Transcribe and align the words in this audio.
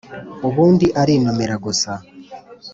ubundi 0.47 0.87
arinumira 1.01 1.55
gusa 1.65 1.91